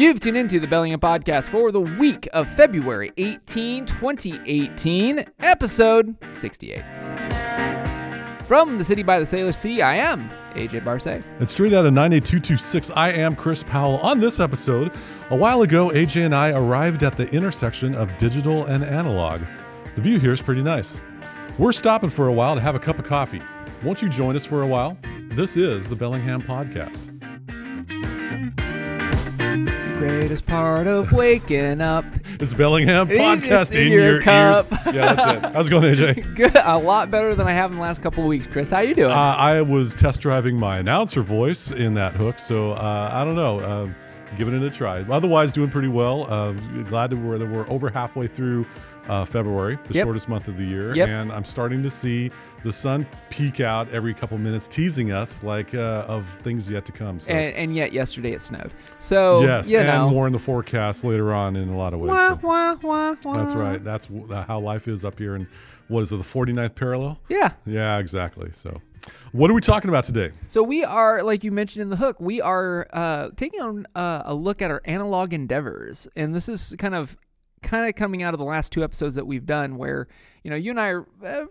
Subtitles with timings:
[0.00, 6.82] You've tuned into the Bellingham Podcast for the week of February 18, 2018, episode 68.
[8.46, 11.22] From the city by the Salish Sea, I am AJ Barse.
[11.38, 13.98] And straight out of 98226, I am Chris Powell.
[13.98, 14.96] On this episode,
[15.28, 19.42] a while ago, AJ and I arrived at the intersection of digital and analog.
[19.96, 20.98] The view here is pretty nice.
[21.58, 23.42] We're stopping for a while to have a cup of coffee.
[23.82, 24.96] Won't you join us for a while?
[25.28, 27.09] This is the Bellingham Podcast.
[30.00, 32.06] Greatest part of waking up.
[32.40, 34.72] It's Bellingham Podcast in in, your your, cup.
[34.72, 34.94] ears.
[34.94, 35.52] Yeah, that's it.
[35.52, 36.34] How's it going, AJ?
[36.36, 38.46] Good, a lot better than I have in the last couple of weeks.
[38.46, 39.10] Chris, how you doing?
[39.10, 43.36] Uh, I was test driving my announcer voice in that hook, so uh, I don't
[43.36, 43.60] know.
[43.60, 43.88] Uh,
[44.38, 45.02] giving it a try.
[45.02, 46.24] Otherwise, doing pretty well.
[46.32, 46.52] Uh,
[46.84, 48.64] glad that we're that we're over halfway through
[49.08, 50.04] uh, February, the Yep.
[50.04, 51.08] shortest month of the year, Yep.
[51.08, 52.30] and I'm starting to see
[52.62, 56.92] the sun peek out every couple minutes, teasing us like uh, of things yet to
[56.92, 57.18] come.
[57.18, 57.32] So.
[57.32, 58.70] and, and yet yesterday it snowed.
[58.98, 60.10] So yes, you and know.
[60.10, 62.10] more in the forecast later on in a lot of ways.
[62.10, 62.46] Wah, so.
[62.46, 63.14] wah, wah.
[63.36, 63.82] That's right.
[63.82, 64.08] That's
[64.46, 65.46] how life is up here in
[65.88, 67.18] what is it, the 49th parallel?
[67.28, 67.52] Yeah.
[67.66, 68.50] Yeah, exactly.
[68.54, 68.80] So,
[69.32, 70.30] what are we talking about today?
[70.46, 74.22] So we are, like you mentioned in the hook, we are uh, taking on uh,
[74.24, 77.16] a look at our analog endeavors, and this is kind of
[77.62, 80.08] kind of coming out of the last two episodes that we've done, where
[80.42, 81.46] you know you and I are uh,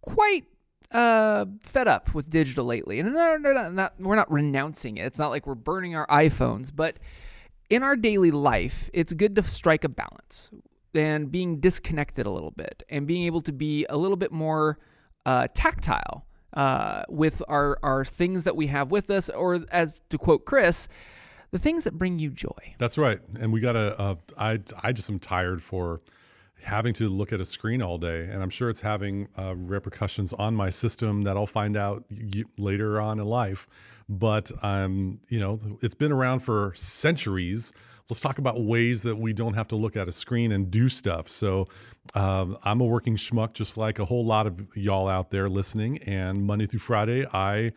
[0.00, 0.44] quite
[0.92, 5.06] uh, fed up with digital lately, and no, no, no, not, we're not renouncing it.
[5.06, 6.98] It's not like we're burning our iPhones, but
[7.68, 10.50] in our daily life, it's good to strike a balance
[10.92, 14.78] and being disconnected a little bit and being able to be a little bit more
[15.24, 20.18] uh, tactile uh, with our, our things that we have with us, or as to
[20.18, 20.88] quote Chris,
[21.50, 22.74] the things that bring you joy.
[22.78, 23.20] That's right.
[23.38, 26.00] And we got to, uh, I, I just am tired for
[26.62, 28.24] having to look at a screen all day.
[28.24, 32.44] And I'm sure it's having uh, repercussions on my system that I'll find out y-
[32.58, 33.66] later on in life.
[34.08, 37.72] But, um, you know, it's been around for centuries.
[38.08, 40.88] Let's talk about ways that we don't have to look at a screen and do
[40.88, 41.30] stuff.
[41.30, 41.68] So,
[42.14, 45.98] um, I'm a working schmuck, just like a whole lot of y'all out there listening.
[46.02, 47.72] And Monday through Friday, I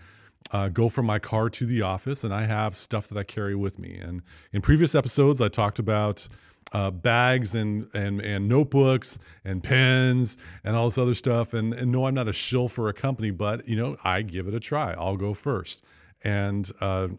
[0.51, 3.55] uh, go from my car to the office and I have stuff that I carry
[3.55, 3.97] with me.
[3.97, 4.21] And
[4.51, 6.27] in previous episodes, I talked about
[6.71, 11.53] uh, bags and, and, and notebooks and pens and all this other stuff.
[11.53, 14.47] And, and no, I'm not a shill for a company, but you know, I give
[14.47, 14.93] it a try.
[14.93, 15.83] I'll go first.
[16.23, 17.09] And, uh,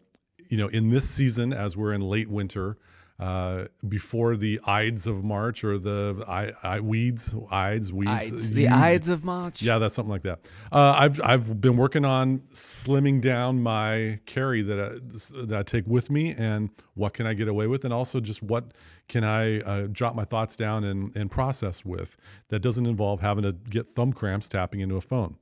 [0.49, 2.77] you know, in this season, as we're in late winter,
[3.19, 8.69] uh, before the Ides of March or the I, I weeds, Ides, weeds, Ides, the
[8.69, 9.63] Ides- of March.
[9.63, 10.41] yeah, that's something like that.
[10.73, 15.87] Uh, I've I've been working on slimming down my carry that I, that I take
[15.87, 18.73] with me, and what can I get away with, and also just what
[19.09, 22.17] can I uh, jot my thoughts down and and process with
[22.49, 25.37] that doesn't involve having to get thumb cramps tapping into a phone.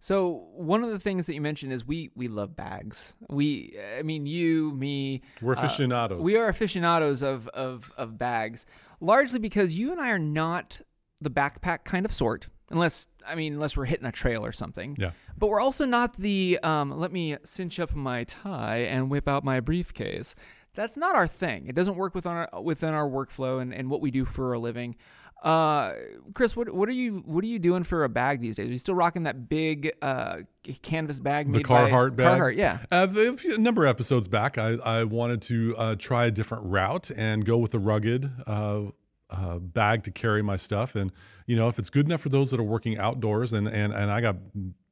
[0.00, 3.14] So one of the things that you mentioned is we we love bags.
[3.28, 6.22] We, I mean, you, me, We're uh, aficionados.
[6.22, 8.66] we are aficionados of, of of bags,
[9.00, 10.80] largely because you and I are not
[11.20, 14.96] the backpack kind of sort, unless I mean, unless we're hitting a trail or something.
[14.98, 15.12] Yeah.
[15.36, 19.44] But we're also not the um, let me cinch up my tie and whip out
[19.44, 20.34] my briefcase.
[20.74, 21.66] That's not our thing.
[21.68, 24.58] It doesn't work within our within our workflow and, and what we do for a
[24.58, 24.96] living.
[25.44, 25.92] Uh,
[26.32, 28.66] Chris, what what are you what are you doing for a bag these days?
[28.66, 30.38] Are you still rocking that big uh,
[30.80, 31.52] canvas bag?
[31.52, 32.40] the Carhartt bag.
[32.40, 32.78] Carhartt, yeah.
[32.90, 33.06] Uh,
[33.54, 37.44] a, number of episodes back, I, I wanted to uh, try a different route and
[37.44, 38.84] go with a rugged uh,
[39.28, 40.94] uh, bag to carry my stuff.
[40.94, 41.12] And
[41.46, 44.10] you know, if it's good enough for those that are working outdoors, and and and
[44.10, 44.36] I got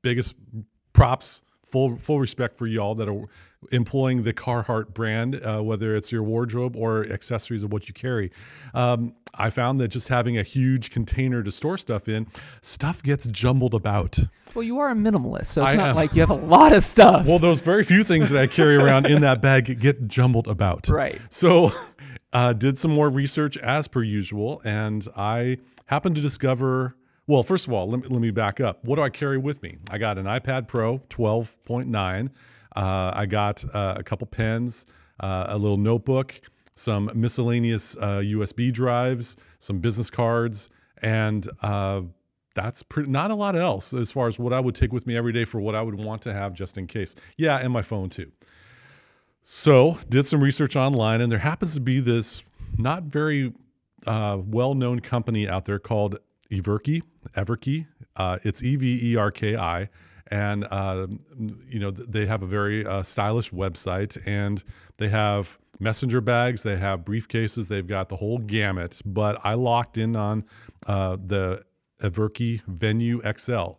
[0.02, 0.34] biggest
[0.92, 1.40] props,
[1.72, 3.24] full full respect for y'all that are
[3.70, 8.30] employing the Carhartt brand, uh, whether it's your wardrobe or accessories of what you carry.
[8.74, 12.26] Um, I found that just having a huge container to store stuff in,
[12.60, 14.18] stuff gets jumbled about.
[14.54, 15.96] Well, you are a minimalist, so it's I not am.
[15.96, 17.24] like you have a lot of stuff.
[17.24, 20.88] Well, those very few things that I carry around in that bag get jumbled about.
[20.88, 21.20] Right.
[21.30, 21.72] So,
[22.34, 26.96] uh, did some more research as per usual, and I happened to discover.
[27.32, 28.84] Well, first of all, let me, let me back up.
[28.84, 29.78] What do I carry with me?
[29.88, 32.28] I got an iPad Pro 12.9.
[32.76, 34.84] Uh, I got uh, a couple pens,
[35.18, 36.42] uh, a little notebook,
[36.74, 40.68] some miscellaneous uh, USB drives, some business cards,
[41.00, 42.02] and uh,
[42.54, 45.16] that's pretty, not a lot else as far as what I would take with me
[45.16, 47.14] every day for what I would want to have just in case.
[47.38, 48.30] Yeah, and my phone too.
[49.42, 52.44] So, did some research online, and there happens to be this
[52.76, 53.54] not very
[54.06, 56.18] uh, well known company out there called
[56.60, 57.02] Everki.
[57.36, 57.86] Everki.
[58.16, 59.88] Uh, it's E V E R K I.
[60.28, 61.08] And, uh,
[61.68, 64.64] you know, they have a very uh, stylish website and
[64.96, 69.02] they have messenger bags, they have briefcases, they've got the whole gamut.
[69.04, 70.44] But I locked in on
[70.86, 71.64] uh, the
[72.00, 73.72] Everki Venue XL.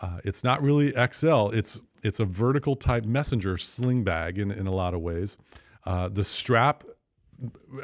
[0.00, 1.48] Uh, it's not really XL.
[1.50, 5.38] It's it's a vertical type messenger sling bag in, in a lot of ways.
[5.84, 6.84] Uh, the strap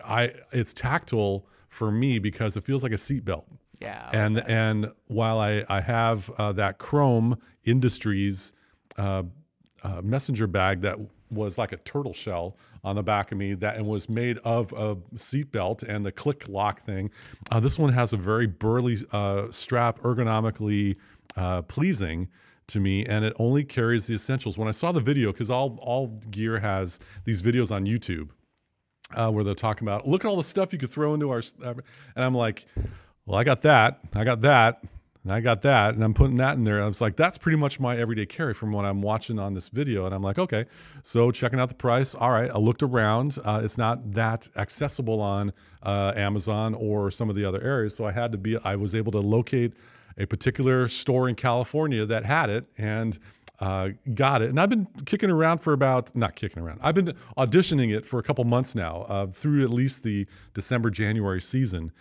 [0.05, 3.45] I it's tactile for me because it feels like a seatbelt.
[3.83, 4.09] Yeah.
[4.13, 8.53] And and while I I have uh, that Chrome Industries
[8.97, 9.25] uh,
[9.83, 10.99] uh, messenger bag that
[11.31, 14.73] was like a turtle shell on the back of me that and was made of
[14.73, 17.11] a seatbelt and the click lock thing.
[17.51, 20.97] Uh, this one has a very burly uh, strap, ergonomically
[21.37, 22.29] uh, pleasing
[22.69, 24.57] to me, and it only carries the essentials.
[24.57, 28.31] When I saw the video, because all all gear has these videos on YouTube
[29.15, 31.43] uh, where they're talking about look at all the stuff you could throw into our
[31.65, 31.83] and
[32.17, 32.67] i'm like
[33.27, 34.83] well i got that i got that
[35.23, 37.57] and i got that and i'm putting that in there i was like that's pretty
[37.57, 40.65] much my everyday carry from what i'm watching on this video and i'm like okay
[41.03, 45.21] so checking out the price all right i looked around uh, it's not that accessible
[45.21, 45.53] on
[45.83, 48.95] uh, amazon or some of the other areas so i had to be i was
[48.95, 49.73] able to locate
[50.19, 53.19] a particular store in california that had it and
[53.61, 54.51] uh, got it.
[54.51, 58.19] And I've been kicking around for about, not kicking around, I've been auditioning it for
[58.19, 61.93] a couple months now, uh, through at least the December, January season.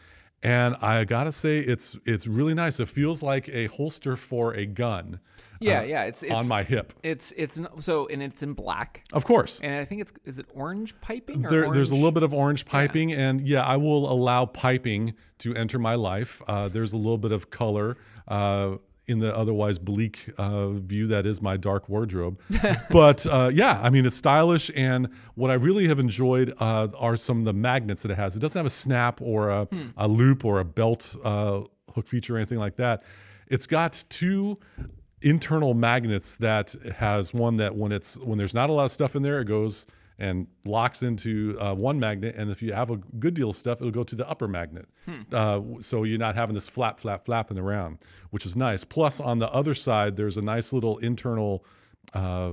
[0.43, 2.79] And I gotta say, it's it's really nice.
[2.79, 5.19] It feels like a holster for a gun
[5.61, 6.03] yeah, yeah.
[6.03, 6.93] It's it's on my hip.
[7.03, 9.05] it's it's so and it's in black.
[9.13, 9.59] Of course.
[9.61, 12.33] And I think it's is it orange piping or There, there's a little bit of
[12.33, 16.41] orange piping, and yeah, I will allow piping to enter my life.
[16.47, 17.97] Uh, there's a little bit of color
[18.27, 18.77] uh,
[19.07, 22.39] in the otherwise bleak uh, view that is my dark wardrobe.
[22.89, 27.18] but uh, yeah, I mean, it's stylish, and what I really have enjoyed uh, are
[27.18, 28.36] some of the magnets that it has.
[28.36, 29.68] It doesn't have a snap or a,
[29.98, 31.62] a loop or a belt uh,
[31.94, 33.03] hook feature or anything like that.
[33.48, 34.59] It's got two
[35.21, 39.15] internal magnets that has one that when it's when there's not a lot of stuff
[39.15, 39.86] in there it goes
[40.21, 43.81] and locks into uh, one magnet and if you have a good deal of stuff
[43.81, 44.88] it'll go to the upper magnet
[45.33, 47.97] uh, so you're not having this flap flap flapping around
[48.29, 51.65] which is nice plus on the other side there's a nice little internal
[52.13, 52.51] uh,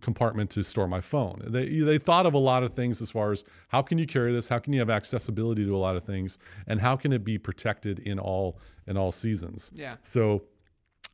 [0.00, 1.42] compartment to store my phone.
[1.46, 4.32] They they thought of a lot of things as far as how can you carry
[4.32, 7.24] this, how can you have accessibility to a lot of things, and how can it
[7.24, 9.70] be protected in all in all seasons.
[9.74, 9.96] Yeah.
[10.02, 10.44] So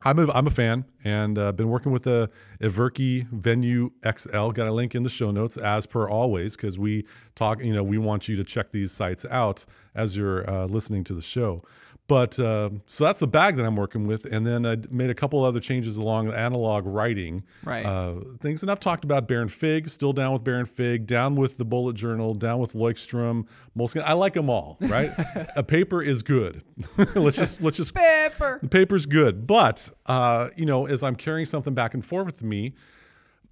[0.05, 2.29] I'm a, I'm a fan and uh, been working with the
[2.61, 4.49] Everki Venue XL.
[4.49, 7.05] Got a link in the show notes as per always because we
[7.35, 7.63] talk.
[7.63, 9.65] You know, we want you to check these sites out
[9.95, 11.63] as you're uh, listening to the show.
[12.09, 15.13] But uh, so that's the bag that I'm working with, and then I made a
[15.15, 17.85] couple other changes along the analog writing Right.
[17.85, 18.61] uh, things.
[18.61, 21.95] And I've talked about Baron Fig, still down with Baron Fig, down with the Bullet
[21.95, 23.47] Journal, down with Leuchtturm,
[23.77, 24.03] Moleskine.
[24.03, 24.77] I like them all.
[24.81, 25.11] Right,
[25.55, 26.61] a paper is good.
[27.15, 28.59] let's just let's just paper.
[28.61, 32.43] the paper's good, but uh, you know, as I'm carrying something back and forth with
[32.43, 32.73] me,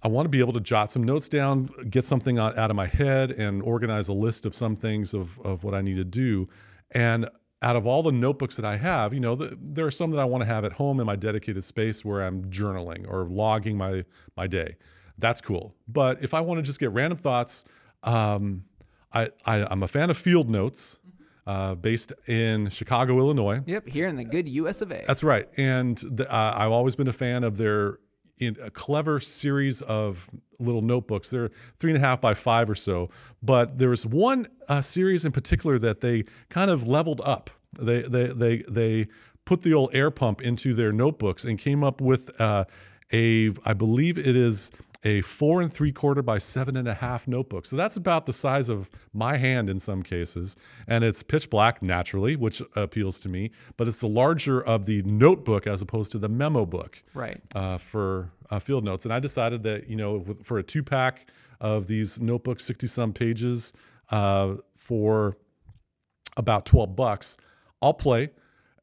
[0.02, 2.76] I want to be able to jot some notes down, get something out out of
[2.76, 6.04] my head, and organize a list of some things of of what I need to
[6.04, 6.50] do.
[6.90, 7.30] And
[7.62, 10.20] out of all the notebooks that I have, you know, the, there are some that
[10.20, 13.76] I want to have at home in my dedicated space where I'm journaling or logging
[13.76, 14.04] my
[14.36, 14.76] my day.
[15.18, 15.74] That's cool.
[15.86, 17.64] But if I want to just get random thoughts,
[18.02, 18.64] um,
[19.12, 20.98] I, I I'm a fan of Field Notes,
[21.46, 23.60] uh, based in Chicago, Illinois.
[23.66, 24.82] Yep, here in the good U.S.
[24.82, 25.04] of A.
[25.06, 25.48] That's right.
[25.56, 27.98] And the, uh, I've always been a fan of their
[28.46, 30.28] in a clever series of
[30.58, 31.30] little notebooks.
[31.30, 33.10] They're three and a half by five or so.
[33.42, 37.50] But there was one uh, series in particular that they kind of leveled up.
[37.78, 39.08] They they they they
[39.44, 42.64] put the old air pump into their notebooks and came up with uh,
[43.12, 44.70] a I believe it is
[45.04, 47.66] a four and three quarter by seven and a half notebook.
[47.66, 50.56] So that's about the size of my hand in some cases.
[50.86, 55.02] And it's pitch black naturally, which appeals to me, but it's the larger of the
[55.02, 57.40] notebook as opposed to the memo book Right.
[57.54, 59.04] uh, for uh, field notes.
[59.04, 61.26] And I decided that, you know, for a two pack
[61.60, 63.72] of these notebooks, 60 some pages
[64.10, 65.36] uh, for
[66.36, 67.36] about 12 bucks,
[67.80, 68.30] I'll play.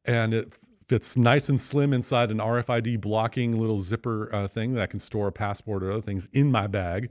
[0.04, 0.52] And it
[0.90, 4.98] fits nice and slim inside an RFID blocking little zipper uh, thing that I can
[4.98, 7.10] store a passport or other things in my bag.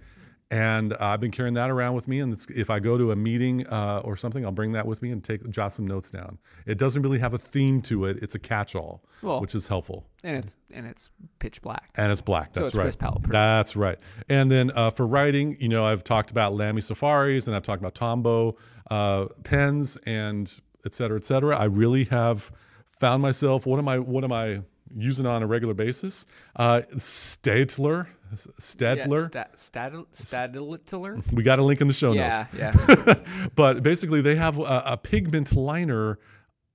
[0.51, 2.19] And uh, I've been carrying that around with me.
[2.19, 5.01] And it's, if I go to a meeting uh, or something, I'll bring that with
[5.01, 6.39] me and take jot some notes down.
[6.65, 8.17] It doesn't really have a theme to it.
[8.21, 11.89] It's a catch-all, Well- which is helpful And it's and it's pitch black.
[11.95, 12.51] and it's black.
[12.51, 12.83] That's it's right.
[13.31, 13.97] That's right.
[14.27, 17.81] And then uh, for writing, you know, I've talked about Lamy Safaris and I've talked
[17.81, 18.57] about Tombow
[18.91, 20.51] uh, pens and
[20.85, 21.55] et cetera, et cetera.
[21.57, 22.51] I really have
[22.99, 23.65] found myself.
[23.65, 23.99] What am I?
[23.99, 24.61] What am I
[24.95, 26.25] using on a regular basis?
[26.55, 28.07] Uh, Staedtler.
[28.35, 29.33] Staedtler.
[29.33, 31.31] Yeah, sta- stad- Staedtler.
[31.33, 32.77] we got a link in the show Yeah, notes.
[32.77, 32.95] yeah.
[33.07, 33.47] Yeah.
[33.55, 36.19] but basically, they have a, a pigment liner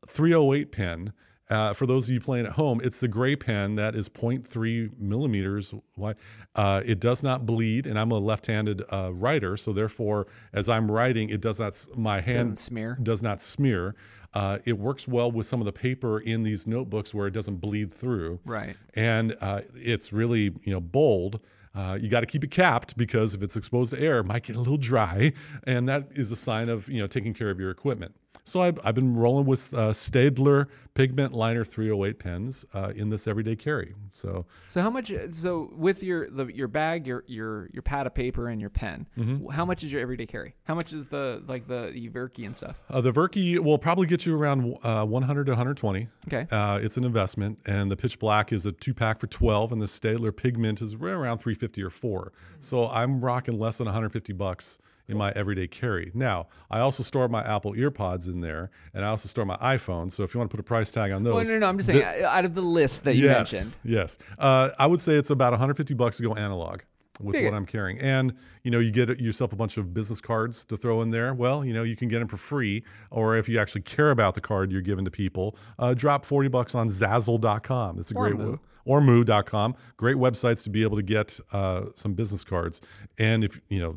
[0.06, 1.12] 308 pen.
[1.50, 4.98] Uh, for those of you playing at home, it's the gray pen that is 0.3
[4.98, 6.16] millimeters wide.
[6.56, 10.90] Uh, it does not bleed, and I'm a left-handed uh, writer, so therefore, as I'm
[10.90, 11.78] writing, it does not.
[11.94, 12.98] My hand Doesn't smear.
[13.02, 13.94] does not smear.
[14.34, 17.56] Uh, it works well with some of the paper in these notebooks where it doesn't
[17.56, 18.76] bleed through Right.
[18.94, 21.40] and uh, it's really you know bold.
[21.74, 24.44] Uh, you got to keep it capped because if it's exposed to air, it might
[24.44, 25.32] get a little dry,
[25.64, 28.14] and that is a sign of you know taking care of your equipment.
[28.46, 33.26] So I've, I've been rolling with uh, Staedtler Pigment Liner 308 pens uh, in this
[33.26, 33.94] everyday carry.
[34.12, 35.10] So So how much?
[35.32, 39.08] So with your the, your bag, your your your pad of paper, and your pen,
[39.16, 39.48] Mm-hmm.
[39.48, 40.54] how much is your everyday carry?
[40.64, 42.80] How much is the like the the Verki and stuff?
[42.90, 46.08] uh, the Verki will probably get you around uh, 100 to 120.
[46.28, 46.46] Okay.
[46.54, 49.80] Uh, it's an investment, and the Pitch Black is a two pack for 12, and
[49.80, 52.32] the Staedtler Pigment is right around 350 or 4.
[52.60, 56.10] So I'm rocking less than 150 bucks in my everyday carry.
[56.14, 60.10] Now, I also store my Apple EarPods in there, and I also store my iPhone.
[60.10, 61.76] So if you want to put a price tag on those, Oh no, no, I'm
[61.78, 63.76] just saying uh, out of the list that you yes, mentioned.
[63.84, 64.18] Yes.
[64.38, 66.80] Uh, I would say it's about 150 bucks to go analog
[67.20, 67.56] with Dig what it.
[67.56, 68.00] I'm carrying.
[68.00, 68.34] And,
[68.64, 71.32] you know, you get yourself a bunch of business cards to throw in there.
[71.32, 72.82] Well, you know, you can get them for free.
[73.10, 76.48] Or if you actually care about the card you're giving to people, uh, drop 40
[76.48, 77.98] bucks on Zazzle.com.
[77.98, 78.38] It's a Or great Moo.
[78.38, 79.74] w- or moo.com.
[79.96, 82.82] Great websites to be able to get uh, some business cards.
[83.18, 83.96] And if, you know,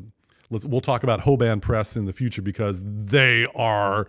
[0.50, 4.08] let's, we'll talk about Hoban Press in the future because they are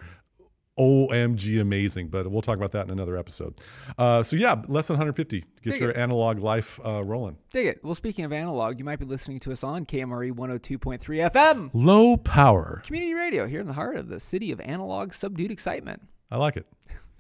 [0.79, 3.59] OMG amazing, but we'll talk about that in another episode.
[3.97, 5.97] Uh, so yeah, less than 150 get Dig your it.
[5.97, 7.35] analog life uh, rolling.
[7.51, 7.83] Dig it.
[7.83, 12.15] Well, speaking of analog, you might be listening to us on KMRE 102.3 FM, Low
[12.15, 12.81] power.
[12.85, 16.01] community radio, here in the heart of the city of analog subdued excitement.
[16.31, 16.65] I like it.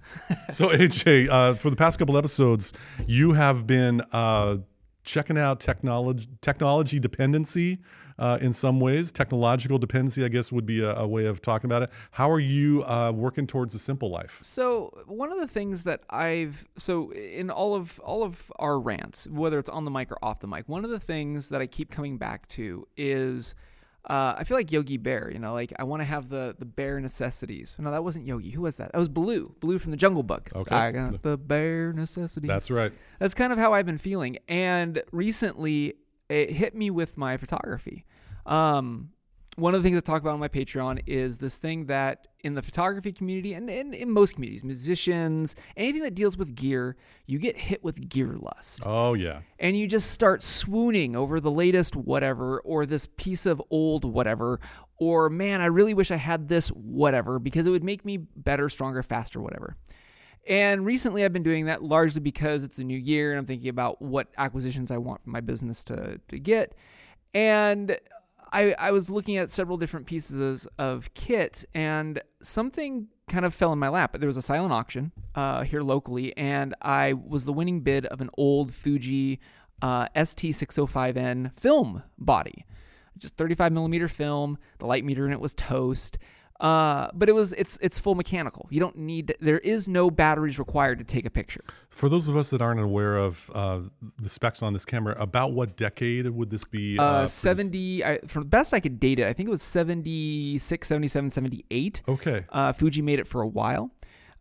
[0.53, 2.71] so AJ, uh, for the past couple episodes,
[3.05, 4.57] you have been uh,
[5.03, 7.79] checking out technology technology dependency
[8.19, 9.11] uh, in some ways.
[9.11, 11.89] Technological dependency, I guess, would be a, a way of talking about it.
[12.11, 14.39] How are you uh, working towards a simple life?
[14.43, 19.27] So one of the things that I've so in all of all of our rants,
[19.27, 21.67] whether it's on the mic or off the mic, one of the things that I
[21.67, 23.55] keep coming back to is
[24.05, 25.29] uh, I feel like Yogi Bear.
[25.31, 27.75] You know, like I want to have the the bare necessities.
[27.79, 28.49] No, that wasn't Yogi.
[28.51, 28.91] Who was that?
[28.91, 29.55] That was Baloo.
[29.59, 30.49] Baloo from the Jungle Book.
[30.55, 30.75] Okay.
[30.75, 32.47] I got the bare necessities.
[32.47, 32.91] That's right.
[33.19, 34.37] That's kind of how I've been feeling.
[34.47, 35.95] And recently,
[36.29, 38.05] it hit me with my photography.
[38.45, 39.09] Um,
[39.55, 42.53] one of the things I talk about on my Patreon is this thing that in
[42.53, 46.95] the photography community and, and in most communities, musicians, anything that deals with gear,
[47.25, 48.81] you get hit with gear lust.
[48.85, 49.41] Oh yeah.
[49.59, 54.59] And you just start swooning over the latest whatever or this piece of old whatever.
[54.97, 58.69] Or, man, I really wish I had this whatever because it would make me better,
[58.69, 59.75] stronger, faster, whatever.
[60.47, 63.69] And recently I've been doing that largely because it's a new year and I'm thinking
[63.69, 66.75] about what acquisitions I want for my business to, to get.
[67.33, 67.97] And
[68.51, 73.71] I, I was looking at several different pieces of kit and something kind of fell
[73.71, 74.17] in my lap.
[74.19, 78.21] There was a silent auction uh, here locally and I was the winning bid of
[78.21, 79.39] an old Fuji
[79.81, 82.65] uh, ST605N film body.
[83.17, 84.57] Just 35 millimeter film.
[84.79, 86.17] The light meter in it was toast.
[86.59, 88.67] Uh, but it was it's it's full mechanical.
[88.69, 91.63] You don't need there is no batteries required to take a picture.
[91.89, 93.79] For those of us that aren't aware of uh,
[94.21, 96.99] the specs on this camera, about what decade would this be?
[96.99, 97.37] Uh, produced?
[97.37, 101.29] 70 I, from the best I could date it, I think it was 76, 77,
[101.29, 102.01] 78.
[102.07, 102.45] Okay.
[102.49, 103.91] Uh, Fuji made it for a while.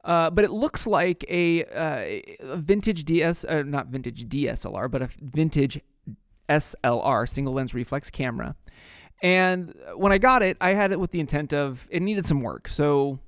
[0.05, 1.99] Uh, but it looks like a, uh,
[2.41, 5.81] a vintage DS, uh, not vintage DSLR, but a vintage
[6.49, 8.57] SLR, single lens reflex camera.
[9.23, 12.41] And when I got it, I had it with the intent of it needed some
[12.41, 12.69] work.
[12.69, 13.19] So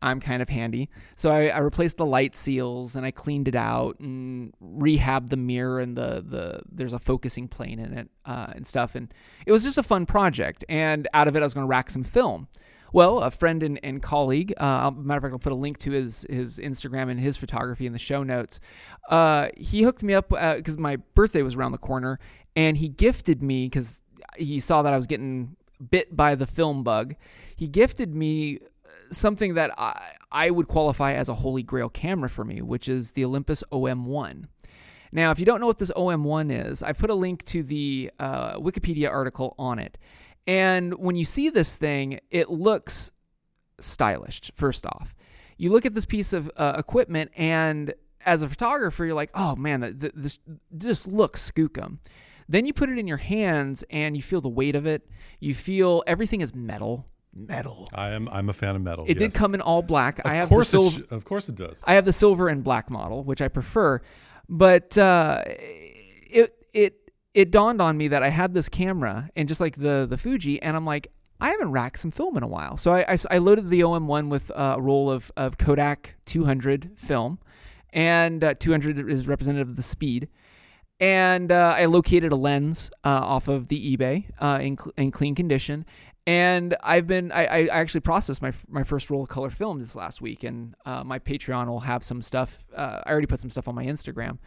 [0.00, 0.88] I'm kind of handy.
[1.16, 5.36] So I, I replaced the light seals and I cleaned it out and rehabbed the
[5.36, 8.94] mirror and the the there's a focusing plane in it uh, and stuff.
[8.94, 9.12] And
[9.44, 10.64] it was just a fun project.
[10.68, 12.48] And out of it, I was going to rack some film.
[12.90, 15.90] Well, a friend and, and colleague, uh, matter of fact, I'll put a link to
[15.90, 18.60] his his Instagram and his photography in the show notes.
[19.10, 22.18] Uh, he hooked me up because my birthday was around the corner,
[22.56, 24.00] and he gifted me because
[24.36, 25.56] he saw that I was getting
[25.90, 27.14] bit by the film bug.
[27.54, 28.60] He gifted me
[29.10, 33.12] something that I, I would qualify as a holy grail camera for me, which is
[33.12, 34.44] the Olympus OM1.
[35.10, 38.10] Now, if you don't know what this OM1 is, I put a link to the
[38.18, 39.96] uh, Wikipedia article on it.
[40.46, 43.10] And when you see this thing, it looks
[43.80, 45.14] stylish, first off.
[45.56, 47.94] You look at this piece of uh, equipment, and
[48.24, 50.38] as a photographer, you're like, oh man, th- this,
[50.70, 51.98] this looks skookum.
[52.48, 55.08] Then you put it in your hands and you feel the weight of it.
[55.40, 57.06] You feel everything is metal.
[57.34, 57.88] Metal.
[57.94, 58.28] I am.
[58.30, 59.04] I'm a fan of metal.
[59.06, 59.30] It yes.
[59.30, 60.20] did come in all black.
[60.24, 61.82] I Of have course, the sh- of course it does.
[61.86, 64.00] I have the silver and black model, which I prefer.
[64.48, 69.60] But uh, it it it dawned on me that I had this camera and just
[69.60, 72.76] like the the Fuji, and I'm like, I haven't racked some film in a while.
[72.76, 76.92] So I, I, I loaded the OM1 with uh, a roll of, of Kodak 200
[76.96, 77.38] film,
[77.92, 80.28] and uh, 200 is representative of the speed.
[81.00, 85.10] And uh, I located a lens uh, off of the eBay uh, in, cl- in
[85.10, 85.86] clean condition.
[86.26, 89.94] And I've been, I, I actually processed my, my first roll of color film this
[89.94, 90.44] last week.
[90.44, 92.66] And uh, my Patreon will have some stuff.
[92.74, 94.38] Uh, I already put some stuff on my Instagram.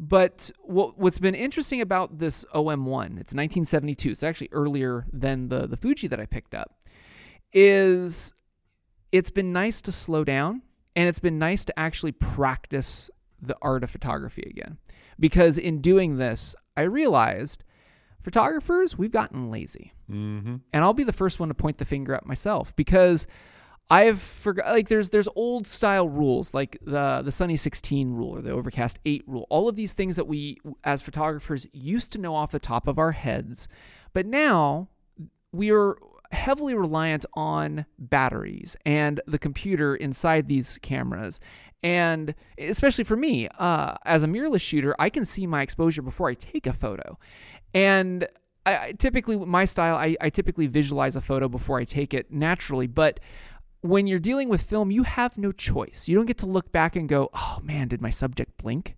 [0.00, 5.66] But what, what's been interesting about this OM1, it's 1972, it's actually earlier than the,
[5.66, 6.74] the Fuji that I picked up,
[7.52, 8.32] is
[9.12, 10.62] it's been nice to slow down
[10.96, 13.10] and it's been nice to actually practice
[13.42, 14.78] the art of photography again.
[15.20, 17.62] Because in doing this, I realized
[18.22, 19.92] photographers, we've gotten lazy.
[20.10, 20.56] Mm-hmm.
[20.72, 23.26] And I'll be the first one to point the finger at myself because
[23.90, 28.40] I've forgot like there's there's old style rules like the the sunny 16 rule or
[28.40, 29.46] the overcast 8 rule.
[29.50, 32.98] All of these things that we as photographers used to know off the top of
[32.98, 33.66] our heads.
[34.12, 34.88] But now
[35.52, 35.96] we are
[36.32, 41.40] heavily reliant on batteries and the computer inside these cameras.
[41.82, 46.28] And especially for me, uh, as a mirrorless shooter, I can see my exposure before
[46.28, 47.18] I take a photo.
[47.74, 48.28] And
[48.66, 52.30] I, I typically, my style, I, I typically visualize a photo before I take it
[52.30, 52.86] naturally.
[52.86, 53.20] But
[53.80, 56.06] when you're dealing with film, you have no choice.
[56.06, 58.96] You don't get to look back and go, oh man, did my subject blink?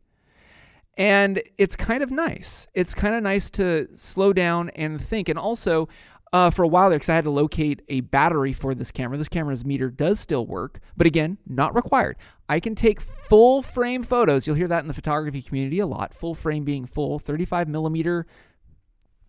[0.98, 2.66] And it's kind of nice.
[2.74, 5.28] It's kind of nice to slow down and think.
[5.28, 5.88] And also,
[6.32, 9.18] uh, for a while there, because I had to locate a battery for this camera.
[9.18, 12.16] This camera's meter does still work, but again, not required.
[12.48, 14.46] I can take full frame photos.
[14.46, 16.14] You'll hear that in the photography community a lot.
[16.14, 18.26] Full frame being full 35 millimeter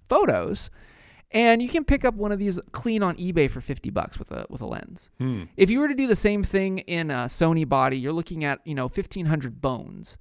[0.08, 0.70] photos.
[1.32, 4.32] And you can pick up one of these clean on eBay for 50 bucks with
[4.32, 5.10] a with a lens.
[5.18, 5.44] Hmm.
[5.58, 8.60] If you were to do the same thing in a Sony body, you're looking at,
[8.66, 10.18] you know, 1500 bones.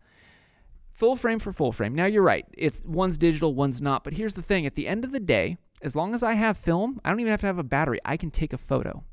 [0.91, 1.95] Full frame for full frame.
[1.95, 2.47] Now you're right.
[2.57, 5.59] It's one's digital, one's not, but here's the thing, at the end of the day,
[5.83, 8.01] as long as I have film, I don't even have to have a battery.
[8.05, 9.05] I can take a photo.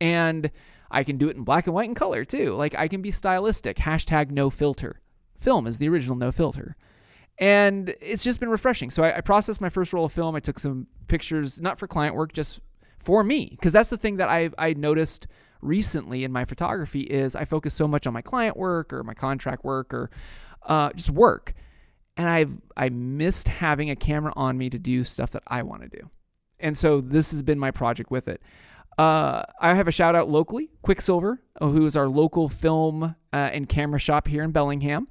[0.00, 0.50] And
[0.90, 2.54] I can do it in black and white and color too.
[2.54, 3.78] Like I can be stylistic.
[3.78, 5.00] Hashtag no filter.
[5.36, 6.76] Film is the original no filter
[7.38, 8.90] and it's just been refreshing.
[8.90, 10.34] So I, I, processed my first roll of film.
[10.34, 12.60] I took some pictures, not for client work, just
[12.98, 15.28] for me, because that's the thing that I I noticed
[15.60, 19.14] recently in my photography is I focus so much on my client work or my
[19.14, 20.10] contract work or
[20.64, 21.54] uh, just work,
[22.16, 25.82] and I've I missed having a camera on me to do stuff that I want
[25.82, 26.10] to do,
[26.60, 28.42] and so this has been my project with it.
[28.96, 33.68] Uh, I have a shout out locally, Quicksilver, who is our local film uh, and
[33.68, 35.06] camera shop here in Bellingham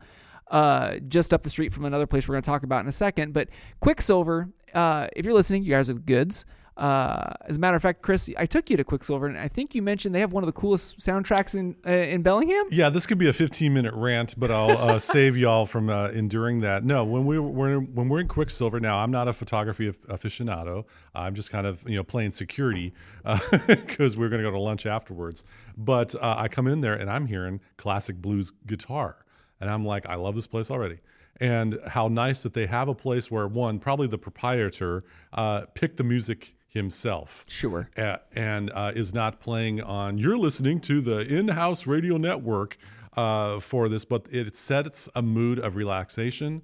[0.49, 2.93] uh, just up the street from another place we're going to talk about in a
[2.93, 3.33] second.
[3.33, 6.45] But Quicksilver, uh, if you're listening, you guys are the goods.
[6.77, 9.73] Uh, as a matter of fact, Chris, I took you to Quicksilver, and I think
[9.73, 12.65] you mentioned they have one of the coolest soundtracks in uh, in Bellingham.
[12.69, 16.09] Yeah, this could be a 15 minute rant, but I'll uh, save y'all from uh,
[16.09, 16.83] enduring that.
[16.83, 20.85] No, when we we're, when we're in Quicksilver now, I'm not a photography aficionado.
[21.15, 22.93] I'm just kind of you know playing security
[23.67, 25.43] because we're going to go to lunch afterwards.
[25.75, 29.17] But uh, I come in there and I'm hearing classic blues guitar.
[29.59, 30.99] And I'm like, I love this place already.
[31.39, 35.97] And how nice that they have a place where one, probably the proprietor, uh, picked
[35.97, 37.43] the music himself.
[37.49, 37.89] Sure.
[37.97, 42.77] Uh, and uh, is not playing on, you're listening to the in house radio network
[43.17, 46.61] uh, for this, but it sets a mood of relaxation,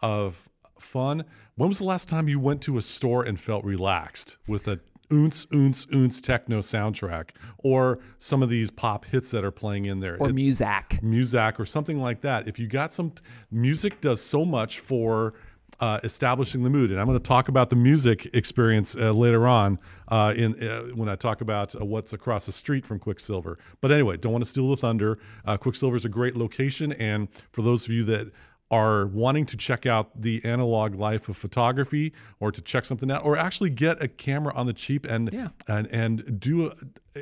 [0.00, 0.48] of
[0.78, 1.24] fun.
[1.56, 4.80] When was the last time you went to a store and felt relaxed with a
[5.10, 10.00] oonce, oonce, oonce techno soundtrack, or some of these pop hits that are playing in
[10.00, 12.48] there, or it, Muzak, Muzak, or something like that.
[12.48, 13.12] If you got some
[13.50, 15.34] music, does so much for
[15.80, 19.46] uh, establishing the mood, and I'm going to talk about the music experience uh, later
[19.46, 23.58] on uh, in uh, when I talk about uh, what's across the street from Quicksilver.
[23.80, 25.18] But anyway, don't want to steal the thunder.
[25.44, 28.30] Uh, Quicksilver is a great location, and for those of you that
[28.70, 33.24] are wanting to check out the analog life of photography or to check something out
[33.24, 35.48] or actually get a camera on the cheap and yeah.
[35.68, 36.72] and and do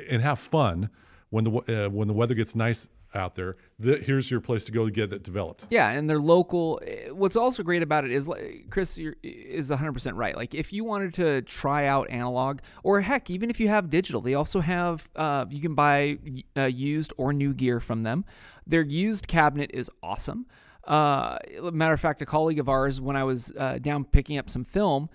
[0.09, 0.89] and have fun
[1.29, 3.57] when the uh, when the weather gets nice out there.
[3.79, 5.67] The, here's your place to go to get it developed.
[5.69, 6.81] Yeah and they're local.
[7.11, 8.29] What's also great about it is
[8.69, 10.35] chris is 100% right.
[10.35, 14.21] Like if you wanted to try out analog or heck even if you have digital
[14.21, 16.17] they also have uh, you can buy
[16.57, 18.25] uh, used or new gear from them.
[18.65, 20.45] Their used cabinet is awesome.
[20.85, 21.37] Uh,
[21.71, 24.63] matter of fact, a colleague of ours, when I was uh, down picking up some
[24.63, 25.09] film,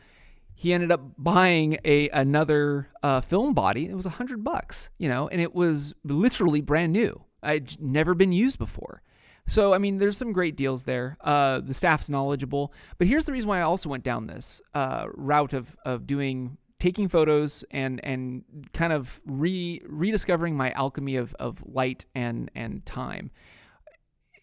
[0.55, 3.87] he ended up buying a another uh, film body.
[3.87, 7.23] It was a hundred bucks, you know, and it was literally brand new.
[7.43, 9.03] I'd never been used before.
[9.47, 11.17] So I mean, there's some great deals there.
[11.21, 15.07] Uh, the staff's knowledgeable, but here's the reason why I also went down this uh,
[15.15, 21.35] route of of doing taking photos and and kind of re rediscovering my alchemy of
[21.35, 23.31] of light and and time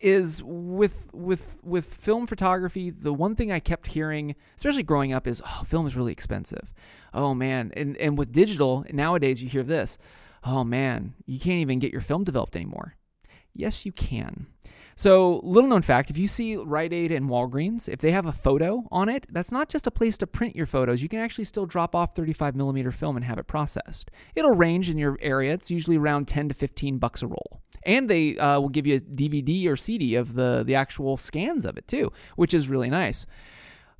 [0.01, 5.25] is with with with film photography the one thing i kept hearing especially growing up
[5.25, 6.73] is oh film is really expensive
[7.13, 9.97] oh man and and with digital nowadays you hear this
[10.45, 12.95] oh man you can't even get your film developed anymore
[13.53, 14.47] yes you can
[14.97, 18.31] So, little known fact if you see Rite Aid and Walgreens, if they have a
[18.31, 21.01] photo on it, that's not just a place to print your photos.
[21.01, 24.09] You can actually still drop off 35 millimeter film and have it processed.
[24.35, 25.51] It'll range in your area.
[25.53, 27.61] It's usually around 10 to 15 bucks a roll.
[27.83, 31.65] And they uh, will give you a DVD or CD of the, the actual scans
[31.65, 33.25] of it too, which is really nice.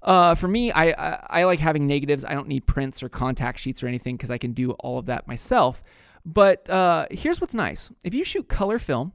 [0.01, 2.23] Uh, for me, I, I, I like having negatives.
[2.23, 5.07] I don't need prints or contact sheets or anything because I can do all of
[5.07, 5.83] that myself.
[6.25, 9.13] But uh, here's what's nice: if you shoot color film,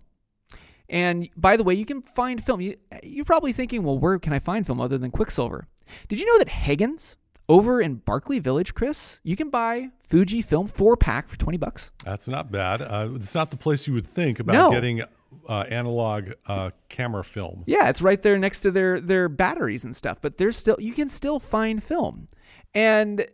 [0.88, 2.60] and by the way, you can find film.
[2.60, 5.66] You, you're probably thinking, well, where can I find film other than Quicksilver?
[6.08, 7.16] Did you know that Haggen's
[7.48, 11.90] over in Barkley Village, Chris, you can buy Fuji film four pack for 20 bucks.
[12.04, 12.80] That's not bad.
[12.80, 14.70] Uh, it's not the place you would think about No.
[14.70, 15.02] getting
[15.48, 17.64] uh, analog uh, camera film.
[17.66, 20.20] Yeah, it's right there next to their their batteries and stuff.
[20.20, 22.28] But there's still you can still find film,
[22.72, 23.26] and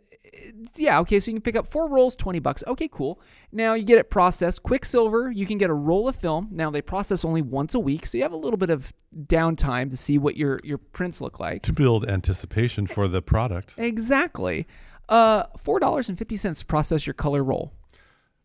[0.75, 1.19] yeah, okay.
[1.19, 2.63] So you can pick up four rolls, twenty bucks.
[2.67, 3.19] Okay, cool.
[3.51, 4.63] Now you get it processed.
[4.63, 6.49] Quicksilver, you can get a roll of film.
[6.51, 9.89] Now they process only once a week, so you have a little bit of downtime
[9.89, 11.63] to see what your your prints look like.
[11.63, 13.75] To build anticipation for the product.
[13.77, 14.67] Exactly.
[15.09, 17.73] Uh, four dollars and fifty cents to process your color roll.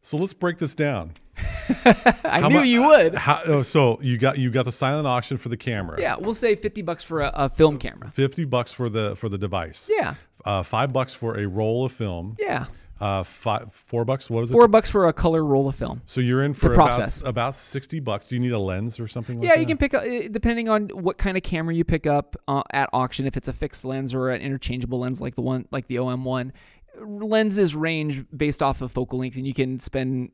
[0.00, 1.12] So let's break this down.
[1.36, 3.14] I How knew you would.
[3.14, 6.00] How, oh, so you got you got the silent auction for the camera.
[6.00, 8.10] Yeah, we'll say fifty bucks for a, a film camera.
[8.10, 9.90] Fifty bucks for the for the device.
[9.90, 12.36] Yeah, Uh, five bucks for a roll of film.
[12.38, 12.66] yeah.
[13.00, 14.30] Uh, five four bucks.
[14.30, 14.52] What was it?
[14.52, 16.02] Four bucks for a color roll of film.
[16.06, 17.20] So you're in for process.
[17.20, 18.28] about, about sixty bucks.
[18.28, 19.48] Do you need a lens or something like that?
[19.48, 19.60] Yeah, that?
[19.60, 22.88] you can pick up depending on what kind of camera you pick up uh, at
[22.92, 23.26] auction.
[23.26, 26.24] If it's a fixed lens or an interchangeable lens, like the one like the OM
[26.24, 26.52] one,
[27.00, 30.30] lenses range based off of focal length, and you can spend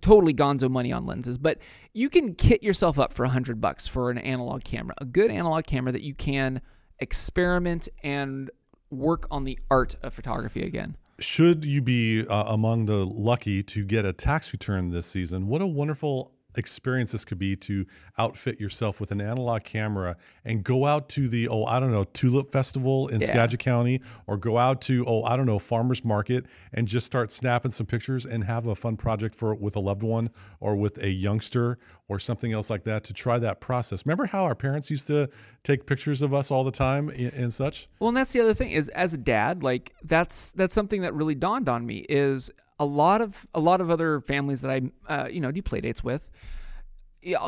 [0.00, 1.38] totally gonzo money on lenses.
[1.38, 1.58] But
[1.92, 5.30] you can kit yourself up for a hundred bucks for an analog camera, a good
[5.30, 6.60] analog camera that you can
[6.98, 8.50] experiment and
[8.90, 10.96] work on the art of photography again.
[11.20, 15.60] Should you be uh, among the lucky to get a tax return this season, what
[15.60, 17.86] a wonderful experience this could be to
[18.18, 22.04] outfit yourself with an analog camera and go out to the oh I don't know
[22.04, 23.28] tulip festival in Yeah.
[23.28, 27.30] Skagit County or go out to oh I don't know farmers market and just start
[27.32, 30.98] snapping some pictures and have a fun project for with a loved one or with
[30.98, 34.04] a youngster or something else like that to try that process.
[34.04, 35.28] Remember how our parents used to
[35.62, 37.88] take pictures of us all the time and, and such?
[38.00, 41.14] Well, and that's the other thing is as a dad, like that's that's something that
[41.14, 44.82] really dawned on me is a lot of a lot of other families that I
[45.08, 46.30] uh, you know do play dates with.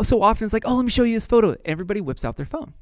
[0.02, 1.56] So often it's like, oh, let me show you this photo.
[1.64, 2.74] Everybody whips out their phone.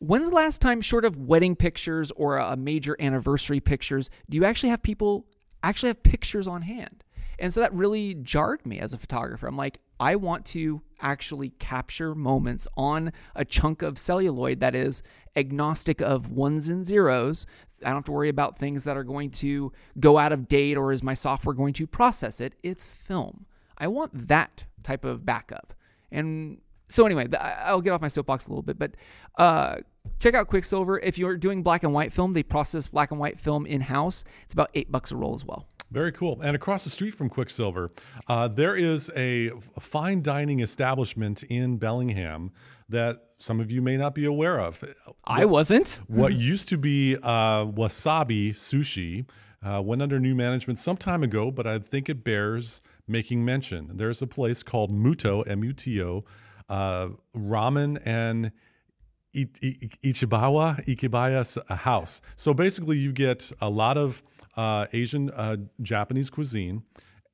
[0.00, 4.44] When's the last time, short of wedding pictures or a major anniversary pictures, do you
[4.44, 5.26] actually have people
[5.62, 7.04] actually have pictures on hand?
[7.38, 9.46] And so that really jarred me as a photographer.
[9.46, 15.02] I'm like, I want to actually capture moments on a chunk of celluloid that is
[15.36, 17.46] agnostic of ones and zeros.
[17.82, 20.76] I don't have to worry about things that are going to go out of date
[20.76, 22.54] or is my software going to process it.
[22.62, 23.46] It's film.
[23.76, 25.74] I want that type of backup.
[26.10, 28.92] And so anyway, I'll get off my soapbox a little bit, but
[29.36, 29.76] uh,
[30.18, 30.98] check out Quicksilver.
[30.98, 34.24] If you're doing black and white film, they process black and white film in house.
[34.44, 35.66] It's about eight bucks a roll as well.
[35.90, 36.40] Very cool.
[36.42, 37.90] And across the street from Quicksilver,
[38.26, 42.52] uh, there is a fine dining establishment in Bellingham
[42.88, 44.84] that some of you may not be aware of.
[45.24, 46.00] I wasn't.
[46.08, 49.26] What used to be uh, Wasabi Sushi
[49.62, 53.96] uh, went under new management some time ago, but I think it bears making mention.
[53.96, 56.24] There's a place called Muto, M U T O,
[56.68, 58.52] uh, ramen and
[59.34, 62.20] Ichibawa, Ikibaya's house.
[62.36, 64.22] So basically, you get a lot of
[64.58, 66.82] uh, Asian uh, Japanese cuisine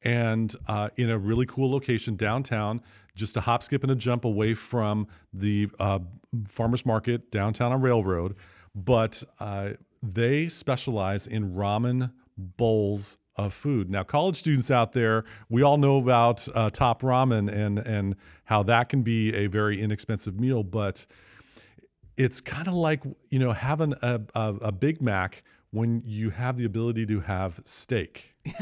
[0.03, 2.83] and uh, in a really cool location downtown,
[3.17, 6.01] just a hop, skip, and a jump away from the uh,
[6.47, 8.37] farmers market downtown on Railroad.
[8.75, 9.71] But uh,
[10.03, 13.89] they specialize in ramen bowls of food.
[13.89, 18.63] Now, college students out there, we all know about uh, Top Ramen and and how
[18.65, 21.07] that can be a very inexpensive meal, but
[22.17, 25.43] it's kind of like you know having a, a, a Big Mac
[25.75, 28.37] when you have the ability to have steak.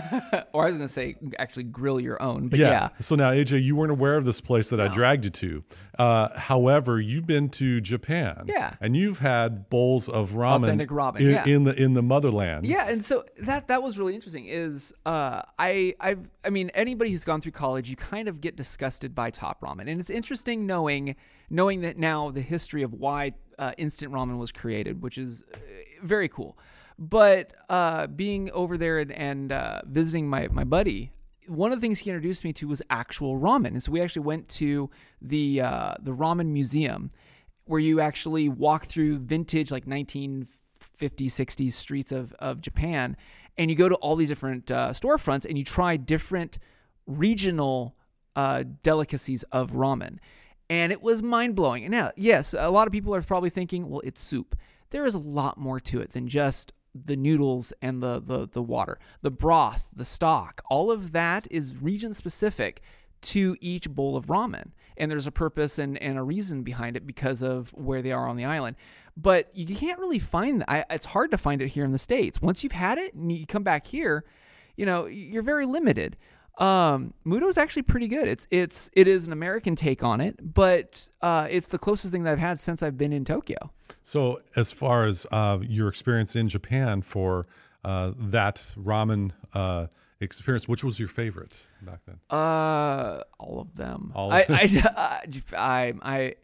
[0.52, 2.90] Or I was going to say actually grill your own, but yeah.
[3.00, 5.64] So now, AJ, you weren't aware of this place that I dragged you to.
[5.98, 8.44] Uh, however, you've been to Japan.
[8.46, 8.74] Yeah.
[8.80, 11.44] And you've had bowls of ramen, Authentic ramen, in, yeah.
[11.46, 12.66] in the in the motherland.
[12.66, 14.46] Yeah, and so that that was really interesting.
[14.46, 18.56] Is uh, I I I mean anybody who's gone through college, you kind of get
[18.56, 21.16] disgusted by top ramen, and it's interesting knowing
[21.50, 25.58] knowing that now the history of why uh, instant ramen was created, which is uh,
[26.02, 26.56] very cool.
[26.98, 31.12] But uh, being over there and, and uh, visiting my my buddy,
[31.48, 34.22] one of the things he introduced me to was actual ramen, and so we actually
[34.22, 37.10] went to the uh, the ramen museum,
[37.64, 40.46] where you actually walk through vintage like 1950s,
[41.00, 43.16] 60s streets of, of Japan,
[43.56, 46.58] and you go to all these different uh, storefronts and you try different
[47.06, 47.96] regional
[48.36, 50.18] uh, delicacies of ramen.
[50.70, 51.84] and it was mind blowing.
[51.84, 54.56] And now, yes, a lot of people are probably thinking, well, it's soup.
[54.90, 58.62] There is a lot more to it than just the noodles and the, the, the
[58.62, 58.98] water.
[59.22, 62.82] The broth, the stock, all of that is region specific
[63.22, 64.72] to each bowl of ramen.
[64.96, 68.28] And there's a purpose and, and a reason behind it because of where they are
[68.28, 68.76] on the island.
[69.16, 70.86] But you can't really find that.
[70.90, 72.42] It's hard to find it here in the States.
[72.42, 74.24] Once you've had it and you come back here,
[74.76, 76.16] you know, you're very limited.
[76.58, 78.28] Um, Muto is actually pretty good.
[78.28, 82.24] It's it's it is an American take on it, but uh, it's the closest thing
[82.24, 83.72] that I've had since I've been in Tokyo.
[84.02, 87.46] So, as far as uh, your experience in Japan for
[87.84, 89.86] uh, that ramen uh,
[90.20, 92.18] experience, which was your favorite back then?
[92.30, 94.12] Uh, all of them.
[94.14, 94.56] All of them.
[94.96, 95.22] I,
[95.56, 96.34] I, I,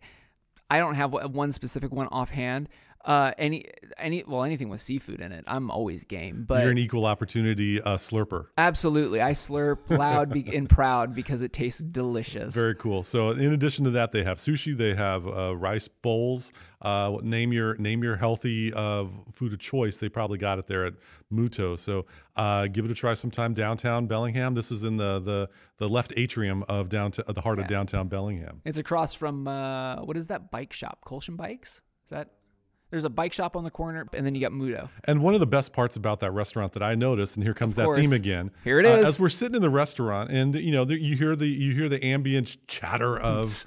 [0.71, 2.69] I don't have one specific one offhand.
[3.05, 3.65] Uh, any,
[3.97, 6.45] any, well, anything with seafood in it, I'm always game.
[6.47, 8.47] But You're an equal opportunity uh, slurper.
[8.59, 12.55] absolutely, I slurp loud be- and proud because it tastes delicious.
[12.55, 13.03] Very cool.
[13.03, 14.77] So, in addition to that, they have sushi.
[14.77, 16.53] They have uh, rice bowls.
[16.83, 19.99] Uh, name your name your healthy uh, food of choice.
[19.99, 20.95] They probably got it there at
[21.33, 21.79] Muto.
[21.79, 22.07] So,
[22.37, 23.55] uh, give it a try sometime.
[23.55, 24.55] Downtown Bellingham.
[24.55, 28.61] This is in the the, the left atrium of downtown, the heart of downtown Bellingham.
[28.65, 31.05] It's across from uh, what is that bike shop?
[31.07, 31.81] Kulshan Bikes?
[32.05, 32.31] Is that?
[32.91, 34.89] There's a bike shop on the corner, and then you got Muto.
[35.05, 37.77] And one of the best parts about that restaurant that I noticed, and here comes
[37.77, 38.51] that theme again.
[38.65, 39.05] Here it is.
[39.05, 41.75] uh, as we're sitting in the restaurant, and you know, the, you hear the you
[41.75, 43.67] hear the ambient chatter of.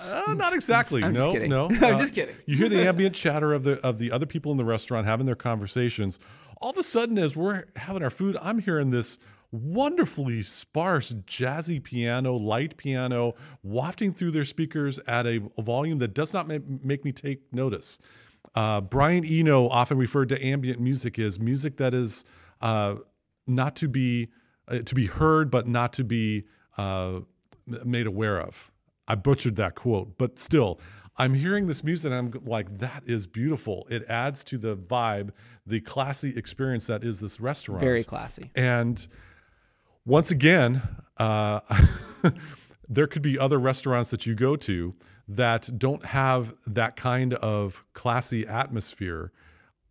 [0.00, 1.02] Uh, not exactly.
[1.02, 1.66] I'm no, no.
[1.70, 2.36] I'm Uh, just kidding.
[2.46, 5.26] You hear the ambient chatter of the of the other people in the restaurant having
[5.26, 6.18] their conversations.
[6.60, 9.18] All of a sudden, as we're having our food, I'm hearing this
[9.50, 16.32] wonderfully sparse, jazzy piano, light piano, wafting through their speakers at a, volume that does
[16.32, 17.98] not ma- make me take notice.
[18.56, 22.24] Uh, Brian Eno often referred to ambient music as music that is
[22.62, 22.96] uh,
[23.46, 24.28] not to be
[24.68, 26.44] uh, to be heard, but not to be
[26.78, 27.20] uh,
[27.66, 28.72] made aware of.
[29.06, 30.80] I butchered that quote, but still,
[31.18, 33.86] I'm hearing this music and I'm like, that is beautiful.
[33.90, 35.30] It adds to the vibe,
[35.66, 37.80] the classy experience that is this restaurant.
[37.80, 38.50] Very classy.
[38.54, 39.06] And
[40.04, 40.82] once again,
[41.18, 41.60] uh,
[42.88, 44.94] there could be other restaurants that you go to
[45.28, 49.32] that don't have that kind of classy atmosphere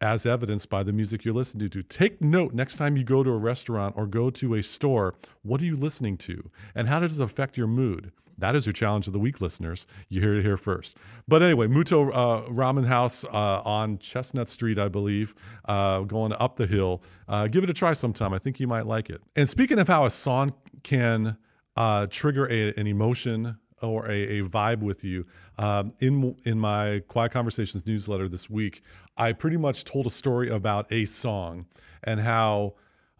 [0.01, 1.81] as evidenced by the music you're listening to.
[1.81, 5.61] Take note next time you go to a restaurant or go to a store, what
[5.61, 6.51] are you listening to?
[6.73, 8.11] And how does it affect your mood?
[8.37, 9.87] That is your challenge of the week, listeners.
[10.09, 10.97] You hear it here first.
[11.27, 15.33] But anyway, Muto uh, Ramen House uh, on Chestnut Street, I believe,
[15.65, 17.01] uh, going up the hill.
[17.29, 18.33] Uh, give it a try sometime.
[18.33, 19.21] I think you might like it.
[19.37, 21.37] And speaking of how a song can
[21.77, 25.25] uh, trigger a, an emotion or a, a vibe with you.
[25.57, 28.81] Um, in in my Quiet Conversations newsletter this week,
[29.17, 31.65] I pretty much told a story about a song
[32.03, 32.75] and how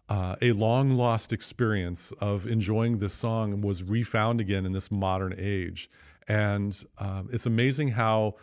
[0.08, 5.34] uh, a long lost experience of enjoying this song was refound again in this modern
[5.36, 5.90] age.
[6.28, 8.34] And um, it's amazing how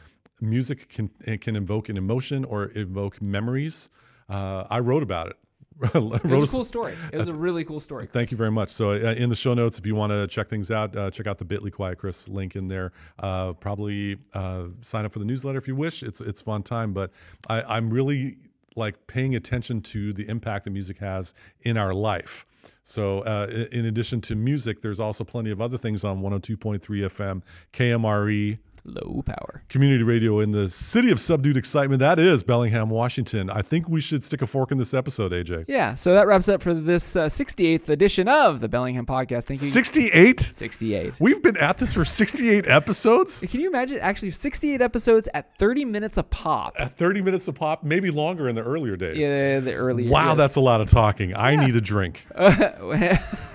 [0.41, 3.89] music can can invoke an emotion or evoke memories.
[4.29, 5.37] Uh, I wrote about it.
[5.93, 6.95] It was a cool story.
[7.11, 8.07] It was a really cool story.
[8.11, 8.69] Thank you very much.
[8.69, 11.27] So, uh, in the show notes, if you want to check things out, uh, check
[11.27, 12.91] out the Bitly Quiet Chris link in there.
[13.19, 16.03] Uh, probably uh, sign up for the newsletter if you wish.
[16.03, 17.11] It's it's fun time, but
[17.47, 18.37] I, I'm really
[18.75, 22.45] like paying attention to the impact that music has in our life.
[22.83, 27.41] So, uh, in addition to music, there's also plenty of other things on 102.3 FM,
[27.71, 29.63] KMRE, Low power.
[29.69, 31.99] community radio in the city of subdued excitement.
[31.99, 33.49] That is Bellingham, Washington.
[33.49, 35.65] I think we should stick a fork in this episode, AJ.
[35.69, 39.45] Yeah, so that wraps up for this uh, 68th edition of the Bellingham Podcast.
[39.45, 39.69] Thank you.
[39.69, 40.41] 68?
[40.41, 41.19] 68.
[41.21, 43.39] We've been at this for 68 episodes.
[43.39, 46.73] Can you imagine actually 68 episodes at 30 minutes a pop?
[46.77, 49.17] At 30 minutes a pop, maybe longer in the earlier days.
[49.17, 50.11] Yeah, the earlier.
[50.11, 50.37] Wow, yes.
[50.37, 51.33] that's a lot of talking.
[51.35, 52.27] I need a drink.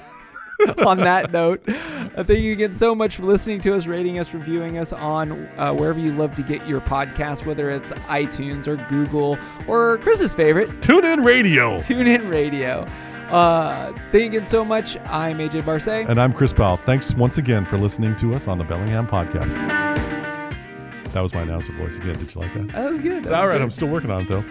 [0.86, 4.34] on that note, uh, thank you again so much for listening to us, rating us,
[4.34, 8.76] reviewing us on uh, wherever you love to get your podcast, whether it's iTunes or
[8.88, 11.76] Google or Chris's favorite, Tune in radio.
[11.78, 12.84] TuneIn Radio.
[13.30, 14.96] Uh, thank you again so much.
[15.08, 15.86] I'm AJ Barse.
[15.88, 16.78] And I'm Chris Powell.
[16.78, 19.54] Thanks once again for listening to us on the Bellingham podcast.
[21.12, 22.14] That was my announcer voice again.
[22.14, 22.68] Did you like that?
[22.68, 23.24] That was good.
[23.24, 23.62] That All was right, good.
[23.62, 24.44] I'm still working on it though.